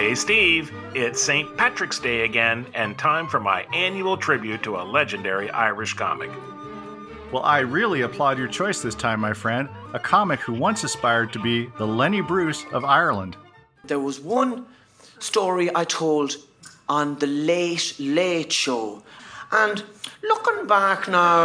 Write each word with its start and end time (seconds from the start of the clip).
Hey, 0.00 0.14
Steve, 0.14 0.72
it's 0.94 1.20
St. 1.20 1.54
Patrick's 1.58 1.98
Day 1.98 2.22
again, 2.24 2.64
and 2.72 2.96
time 2.96 3.28
for 3.28 3.38
my 3.38 3.64
annual 3.74 4.16
tribute 4.16 4.62
to 4.62 4.76
a 4.76 4.82
legendary 4.82 5.50
Irish 5.50 5.92
comic. 5.92 6.30
Well, 7.30 7.42
I 7.42 7.58
really 7.58 8.00
applaud 8.00 8.38
your 8.38 8.48
choice 8.48 8.80
this 8.80 8.94
time, 8.94 9.20
my 9.20 9.34
friend. 9.34 9.68
A 9.92 9.98
comic 9.98 10.40
who 10.40 10.54
once 10.54 10.84
aspired 10.84 11.34
to 11.34 11.38
be 11.38 11.66
the 11.76 11.86
Lenny 11.86 12.22
Bruce 12.22 12.64
of 12.72 12.82
Ireland. 12.82 13.36
There 13.84 14.00
was 14.00 14.18
one 14.18 14.64
story 15.18 15.68
I 15.74 15.84
told 15.84 16.34
on 16.88 17.18
the 17.18 17.26
Late 17.26 17.94
Late 17.98 18.50
Show, 18.50 19.02
and 19.52 19.84
looking 20.22 20.66
back 20.66 21.08
now, 21.08 21.42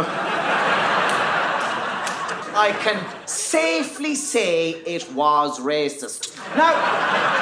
I 2.56 2.74
can 2.80 3.04
safely 3.26 4.14
say 4.14 4.70
it 4.70 5.12
was 5.12 5.60
racist. 5.60 6.38
Now, 6.56 7.35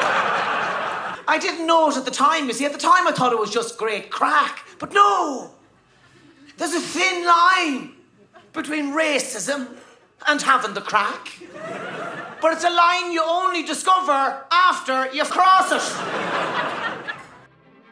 I 1.34 1.38
didn't 1.38 1.66
know 1.66 1.90
it 1.90 1.96
at 1.96 2.04
the 2.04 2.12
time, 2.12 2.46
you 2.46 2.52
see. 2.52 2.64
At 2.64 2.72
the 2.72 2.78
time, 2.78 3.08
I 3.08 3.10
thought 3.10 3.32
it 3.32 3.38
was 3.40 3.50
just 3.50 3.76
great 3.76 4.08
crack. 4.08 4.64
But 4.78 4.92
no! 4.92 5.50
There's 6.56 6.74
a 6.74 6.80
thin 6.80 7.26
line 7.26 7.94
between 8.52 8.92
racism 8.92 9.76
and 10.28 10.40
having 10.40 10.74
the 10.74 10.80
crack. 10.80 11.32
But 12.40 12.52
it's 12.52 12.62
a 12.62 12.70
line 12.70 13.10
you 13.10 13.20
only 13.26 13.64
discover 13.64 14.44
after 14.52 15.12
you 15.12 15.24
cross 15.24 15.72
it. 15.72 15.82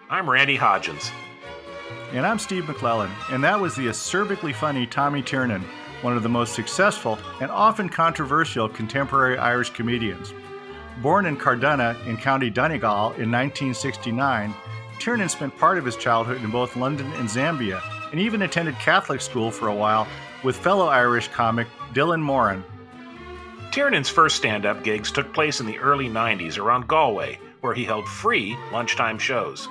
I'm 0.09 0.31
Randy 0.31 0.57
Hodgins. 0.57 1.11
And 2.13 2.25
I'm 2.25 2.39
Steve 2.39 2.69
McClellan, 2.69 3.11
and 3.31 3.43
that 3.43 3.59
was 3.59 3.75
the 3.75 3.89
acerbically 3.89 4.55
funny 4.55 4.87
Tommy 4.87 5.21
Tiernan, 5.21 5.65
one 6.03 6.17
of 6.17 6.23
the 6.23 6.29
most 6.29 6.55
successful 6.55 7.19
and 7.41 7.51
often 7.51 7.89
controversial 7.89 8.69
contemporary 8.69 9.37
Irish 9.37 9.71
comedians. 9.71 10.33
Born 11.01 11.27
in 11.27 11.37
Carndonagh 11.37 12.07
in 12.07 12.17
County 12.17 12.51
Donegal 12.51 13.13
in 13.13 13.31
1969, 13.31 14.55
Tiernan 14.99 15.29
spent 15.29 15.57
part 15.59 15.79
of 15.79 15.85
his 15.85 15.97
childhood 15.97 16.45
in 16.45 16.51
both 16.51 16.77
London 16.77 17.11
and 17.15 17.29
Zambia, 17.29 17.83
and 18.13 18.21
even 18.21 18.43
attended 18.43 18.79
Catholic 18.79 19.21
school 19.21 19.51
for 19.51 19.69
a 19.69 19.75
while 19.75 20.07
with 20.45 20.57
fellow 20.57 20.87
Irish 20.87 21.29
comic 21.29 21.67
Dylan 21.93 22.21
Moran. 22.21 22.63
Tiernan's 23.73 24.11
first 24.11 24.37
stand 24.37 24.67
up 24.67 24.85
gigs 24.85 25.11
took 25.11 25.33
place 25.33 25.61
in 25.61 25.67
the 25.67 25.79
early 25.79 26.09
90s 26.09 26.59
around 26.59 26.87
Galway, 26.87 27.39
where 27.63 27.75
he 27.75 27.85
held 27.85 28.07
free 28.07 28.57
lunchtime 28.71 29.19
shows. 29.19 29.69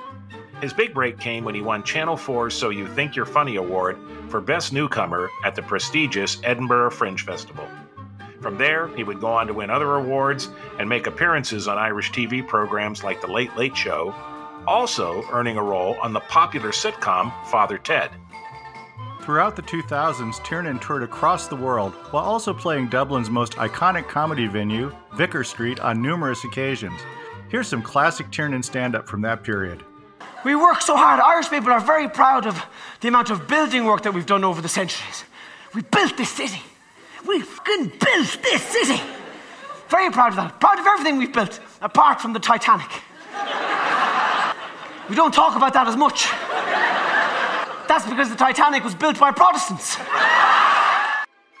His 0.60 0.72
big 0.72 0.92
break 0.92 1.18
came 1.18 1.44
when 1.44 1.54
he 1.54 1.60
won 1.60 1.82
Channel 1.82 2.16
4's 2.16 2.54
So 2.54 2.70
You 2.70 2.86
Think 2.88 3.16
You're 3.16 3.26
Funny 3.26 3.56
award 3.56 3.98
for 4.28 4.40
Best 4.40 4.72
Newcomer 4.72 5.28
at 5.44 5.54
the 5.54 5.62
prestigious 5.62 6.40
Edinburgh 6.44 6.90
Fringe 6.90 7.24
Festival. 7.24 7.68
From 8.42 8.58
there, 8.58 8.88
he 8.96 9.04
would 9.04 9.20
go 9.20 9.28
on 9.28 9.46
to 9.46 9.54
win 9.54 9.70
other 9.70 9.94
awards 9.94 10.50
and 10.80 10.88
make 10.88 11.06
appearances 11.06 11.68
on 11.68 11.78
Irish 11.78 12.10
TV 12.10 12.46
programs 12.46 13.04
like 13.04 13.20
The 13.20 13.28
Late 13.28 13.56
Late 13.56 13.76
Show, 13.76 14.12
also 14.66 15.22
earning 15.30 15.56
a 15.56 15.62
role 15.62 15.96
on 16.02 16.12
the 16.12 16.18
popular 16.20 16.70
sitcom 16.70 17.32
Father 17.46 17.78
Ted. 17.78 18.10
Throughout 19.20 19.54
the 19.54 19.62
2000s, 19.62 20.44
Tiernan 20.44 20.80
toured 20.80 21.04
across 21.04 21.46
the 21.46 21.54
world 21.54 21.92
while 22.10 22.24
also 22.24 22.52
playing 22.52 22.88
Dublin's 22.88 23.30
most 23.30 23.52
iconic 23.52 24.08
comedy 24.08 24.48
venue, 24.48 24.92
Vicar 25.14 25.44
Street, 25.44 25.78
on 25.78 26.02
numerous 26.02 26.42
occasions. 26.42 27.00
Here's 27.48 27.68
some 27.68 27.82
classic 27.82 28.28
Tiernan 28.32 28.64
stand 28.64 28.96
up 28.96 29.08
from 29.08 29.20
that 29.20 29.44
period. 29.44 29.84
We 30.44 30.56
work 30.56 30.82
so 30.82 30.96
hard. 30.96 31.20
Irish 31.20 31.48
people 31.48 31.70
are 31.70 31.78
very 31.78 32.08
proud 32.08 32.48
of 32.48 32.60
the 33.00 33.06
amount 33.06 33.30
of 33.30 33.46
building 33.46 33.84
work 33.84 34.02
that 34.02 34.12
we've 34.12 34.26
done 34.26 34.42
over 34.42 34.60
the 34.60 34.68
centuries. 34.68 35.22
We 35.72 35.82
built 35.82 36.16
this 36.16 36.30
city. 36.30 36.60
We 37.26 37.40
fucking 37.40 37.88
built 37.88 38.38
this 38.42 38.62
city. 38.62 39.00
Very 39.88 40.10
proud 40.10 40.30
of 40.30 40.36
that. 40.36 40.58
Proud 40.60 40.78
of 40.78 40.86
everything 40.86 41.18
we've 41.18 41.32
built, 41.32 41.60
apart 41.80 42.20
from 42.20 42.32
the 42.32 42.40
Titanic. 42.40 42.90
we 45.08 45.14
don't 45.14 45.34
talk 45.34 45.56
about 45.56 45.72
that 45.74 45.86
as 45.86 45.96
much. 45.96 46.28
That's 47.88 48.08
because 48.08 48.30
the 48.30 48.36
Titanic 48.36 48.84
was 48.84 48.94
built 48.94 49.18
by 49.20 49.30
Protestants. 49.30 49.98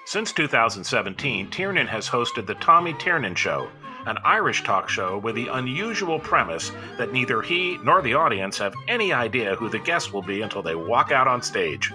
Since 0.06 0.32
2017, 0.32 1.50
Tiernan 1.50 1.86
has 1.86 2.08
hosted 2.08 2.46
The 2.46 2.54
Tommy 2.54 2.94
Tiernan 2.94 3.34
Show, 3.34 3.68
an 4.06 4.18
Irish 4.24 4.64
talk 4.64 4.88
show 4.88 5.18
with 5.18 5.34
the 5.34 5.48
unusual 5.48 6.18
premise 6.18 6.72
that 6.98 7.12
neither 7.12 7.40
he 7.40 7.78
nor 7.84 8.02
the 8.02 8.14
audience 8.14 8.58
have 8.58 8.74
any 8.88 9.12
idea 9.12 9.54
who 9.54 9.68
the 9.68 9.78
guest 9.78 10.12
will 10.12 10.22
be 10.22 10.42
until 10.42 10.62
they 10.62 10.74
walk 10.74 11.12
out 11.12 11.28
on 11.28 11.42
stage. 11.42 11.92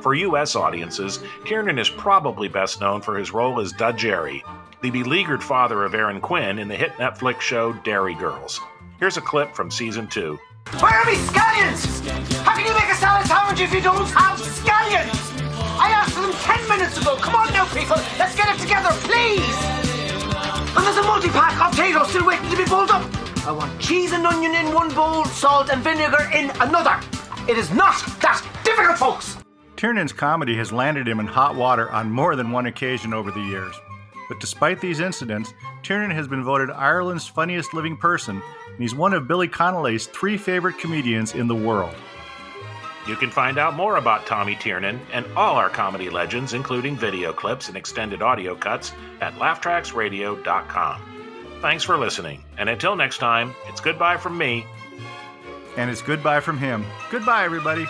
For 0.00 0.14
U.S. 0.14 0.54
audiences, 0.54 1.18
Tiernan 1.44 1.78
is 1.78 1.90
probably 1.90 2.46
best 2.46 2.80
known 2.80 3.00
for 3.00 3.18
his 3.18 3.32
role 3.32 3.60
as 3.60 3.72
Da 3.72 3.90
Gerry, 3.90 4.44
the 4.80 4.90
beleaguered 4.90 5.42
father 5.42 5.84
of 5.84 5.92
Erin 5.92 6.20
Quinn 6.20 6.60
in 6.60 6.68
the 6.68 6.76
hit 6.76 6.92
Netflix 6.92 7.40
show 7.40 7.72
Derry 7.72 8.14
Girls. 8.14 8.60
Here's 9.00 9.16
a 9.16 9.20
clip 9.20 9.56
from 9.56 9.72
season 9.72 10.06
two. 10.06 10.38
Where 10.78 10.92
are 10.92 11.04
my 11.04 11.14
scallions? 11.14 12.06
How 12.42 12.54
can 12.54 12.64
you 12.64 12.74
make 12.74 12.88
a 12.88 12.94
salad 12.94 13.26
sandwich 13.26 13.60
if 13.60 13.74
you 13.74 13.80
don't 13.80 14.08
have 14.10 14.38
scallions? 14.38 15.18
I 15.80 15.90
asked 15.90 16.12
for 16.12 16.22
them 16.22 16.32
ten 16.32 16.68
minutes 16.68 16.96
ago. 17.00 17.16
Come 17.16 17.34
on 17.34 17.52
now, 17.52 17.66
people. 17.74 17.96
Let's 18.18 18.36
get 18.36 18.54
it 18.54 18.60
together, 18.60 18.90
please. 19.02 19.56
And 20.76 20.86
there's 20.86 20.96
a 20.96 21.02
multi-pack 21.02 21.60
of 21.60 21.72
potatoes 21.72 22.10
still 22.10 22.24
waiting 22.24 22.48
to 22.50 22.56
be 22.56 22.64
pulled 22.64 22.90
up. 22.90 23.02
I 23.44 23.50
want 23.50 23.80
cheese 23.80 24.12
and 24.12 24.24
onion 24.24 24.54
in 24.54 24.72
one 24.72 24.94
bowl, 24.94 25.24
salt 25.24 25.70
and 25.70 25.82
vinegar 25.82 26.30
in 26.32 26.50
another. 26.60 27.00
It 27.48 27.58
is 27.58 27.72
not 27.72 27.96
that 28.20 28.46
difficult, 28.62 28.98
folks. 28.98 29.38
Tiernan's 29.78 30.12
comedy 30.12 30.56
has 30.56 30.72
landed 30.72 31.06
him 31.06 31.20
in 31.20 31.26
hot 31.28 31.54
water 31.54 31.88
on 31.92 32.10
more 32.10 32.34
than 32.34 32.50
one 32.50 32.66
occasion 32.66 33.14
over 33.14 33.30
the 33.30 33.40
years. 33.40 33.76
But 34.28 34.40
despite 34.40 34.80
these 34.80 34.98
incidents, 34.98 35.54
Tiernan 35.84 36.10
has 36.10 36.26
been 36.26 36.42
voted 36.42 36.70
Ireland's 36.70 37.28
funniest 37.28 37.72
living 37.72 37.96
person, 37.96 38.42
and 38.66 38.78
he's 38.78 38.96
one 38.96 39.14
of 39.14 39.28
Billy 39.28 39.46
Connolly's 39.46 40.08
three 40.08 40.36
favorite 40.36 40.78
comedians 40.78 41.36
in 41.36 41.46
the 41.46 41.54
world. 41.54 41.94
You 43.06 43.14
can 43.14 43.30
find 43.30 43.56
out 43.56 43.76
more 43.76 43.98
about 43.98 44.26
Tommy 44.26 44.56
Tiernan 44.56 45.00
and 45.12 45.24
all 45.36 45.54
our 45.54 45.70
comedy 45.70 46.10
legends, 46.10 46.54
including 46.54 46.96
video 46.96 47.32
clips 47.32 47.68
and 47.68 47.76
extended 47.76 48.20
audio 48.20 48.56
cuts, 48.56 48.92
at 49.20 49.32
laughtracksradio.com. 49.36 51.58
Thanks 51.62 51.84
for 51.84 51.96
listening, 51.96 52.42
and 52.56 52.68
until 52.68 52.96
next 52.96 53.18
time, 53.18 53.54
it's 53.68 53.80
goodbye 53.80 54.16
from 54.16 54.36
me. 54.36 54.66
And 55.76 55.88
it's 55.88 56.02
goodbye 56.02 56.40
from 56.40 56.58
him. 56.58 56.84
Goodbye, 57.12 57.44
everybody. 57.44 57.86